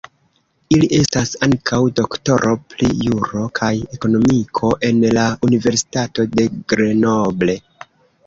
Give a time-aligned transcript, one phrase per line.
[0.75, 7.59] Il estas ankaŭ doktoro pri juro kaj ekonomiko en la Universitato de Grenoble.